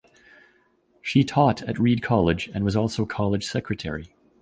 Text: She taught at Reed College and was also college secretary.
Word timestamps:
She 1.03 1.23
taught 1.23 1.61
at 1.61 1.77
Reed 1.77 2.01
College 2.01 2.49
and 2.55 2.65
was 2.65 2.75
also 2.75 3.05
college 3.05 3.45
secretary. 3.45 4.15